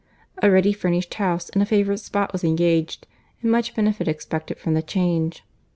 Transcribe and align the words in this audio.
A 0.41 0.49
ready 0.49 0.73
furnished 0.73 1.13
house 1.13 1.49
in 1.49 1.61
a 1.61 1.65
favourite 1.67 1.99
spot 1.99 2.33
was 2.33 2.43
engaged, 2.43 3.05
and 3.43 3.51
much 3.51 3.75
benefit 3.75 4.07
expected 4.07 4.57
from 4.57 4.73
the 4.73 4.81
change. 4.81 5.43